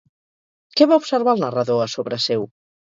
[0.79, 2.53] Què va observar el narrador a sobre seu?